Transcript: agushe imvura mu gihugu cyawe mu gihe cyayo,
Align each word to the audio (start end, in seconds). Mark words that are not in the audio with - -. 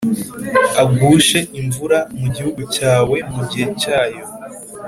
agushe 0.81 1.39
imvura 1.59 1.99
mu 2.19 2.27
gihugu 2.35 2.61
cyawe 2.75 3.17
mu 3.35 3.41
gihe 3.49 3.67
cyayo, 3.81 4.23